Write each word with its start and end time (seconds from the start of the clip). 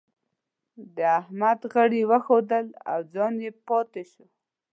د 0.95 0.97
احمد 1.19 1.59
غړي 1.73 2.01
وښوئېدل 2.09 2.67
او 2.91 2.99
پر 3.11 3.29
ځای 3.39 3.51
پاته 3.67 4.01
شو. 4.11 4.25